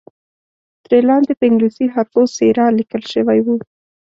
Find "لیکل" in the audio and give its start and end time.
2.77-3.03